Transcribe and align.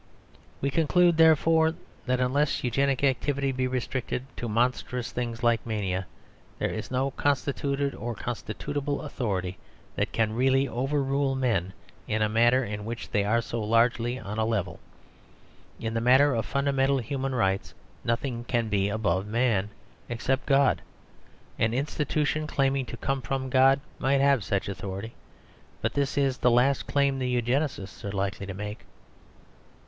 We 0.61 0.71
conclude, 0.71 1.17
therefore, 1.17 1.75
that 2.07 2.19
unless 2.19 2.63
Eugenic 2.63 3.03
activity 3.03 3.51
be 3.51 3.67
restricted 3.67 4.25
to 4.37 4.49
monstrous 4.49 5.11
things 5.11 5.43
like 5.43 5.63
mania, 5.63 6.07
there 6.57 6.71
is 6.71 6.89
no 6.89 7.11
constituted 7.11 7.93
or 7.93 8.15
constitutable 8.15 9.03
authority 9.03 9.59
that 9.95 10.11
can 10.11 10.33
really 10.33 10.67
over 10.67 11.03
rule 11.03 11.35
men 11.35 11.73
in 12.07 12.23
a 12.23 12.29
matter 12.29 12.63
in 12.65 12.83
which 12.83 13.11
they 13.11 13.23
are 13.23 13.41
so 13.43 13.61
largely 13.63 14.17
on 14.17 14.39
a 14.39 14.43
level. 14.45 14.79
In 15.79 15.93
the 15.93 16.01
matter 16.01 16.33
of 16.33 16.47
fundamental 16.47 16.97
human 16.97 17.35
rights, 17.35 17.75
nothing 18.03 18.43
can 18.45 18.69
be 18.69 18.89
above 18.89 19.27
Man, 19.27 19.69
except 20.09 20.47
God. 20.47 20.81
An 21.59 21.75
institution 21.75 22.47
claiming 22.47 22.87
to 22.87 22.97
come 22.97 23.21
from 23.21 23.51
God 23.51 23.79
might 23.99 24.19
have 24.19 24.43
such 24.43 24.67
authority; 24.67 25.13
but 25.79 25.93
this 25.93 26.17
is 26.17 26.39
the 26.39 26.49
last 26.49 26.87
claim 26.87 27.19
the 27.19 27.29
Eugenists 27.29 28.03
are 28.03 28.11
likely 28.11 28.47
to 28.47 28.55
make. 28.55 28.79